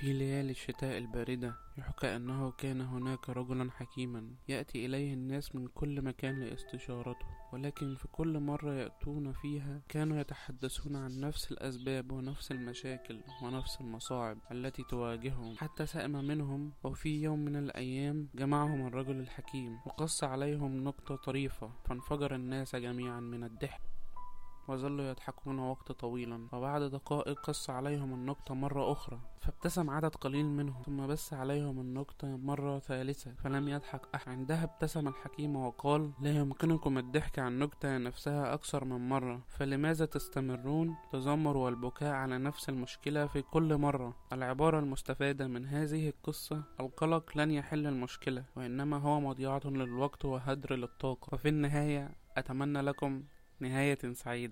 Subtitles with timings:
[0.00, 6.02] في ليالي الشتاء الباردة يحكى أنه كان هناك رجلا حكيما يأتي إليه الناس من كل
[6.02, 13.20] مكان لاستشارته ولكن في كل مرة يأتون فيها كانوا يتحدثون عن نفس الأسباب ونفس المشاكل
[13.42, 15.56] ونفس المصاعب التي تواجههم.
[15.56, 22.34] حتى سأم منهم وفي يوم من الأيام جمعهم الرجل الحكيم وقص عليهم نقطة طريفة فانفجر
[22.34, 23.80] الناس جميعا من الضحك.
[24.68, 26.48] وظلوا يضحكون وقت طويلا.
[26.52, 32.36] وبعد دقائق قص عليهم النكتة مرة أخرى فابتسم عدد قليل منهم ثم بس عليهم النكتة
[32.36, 34.28] مرة ثالثة فلم يضحك أحد.
[34.28, 40.96] عندها ابتسم الحكيم وقال لا يمكنكم الضحك عن النكتة نفسها أكثر من مرة فلماذا تستمرون؟
[41.04, 44.16] التذمر والبكاء على نفس المشكلة في كل مرة.
[44.32, 51.34] العبارة المستفادة من هذه القصة القلق لن يحل المشكلة وإنما هو مضيعة للوقت وهدر للطاقة.
[51.34, 53.22] وفي النهاية أتمنى لكم
[53.60, 54.46] نهاية سعيدة.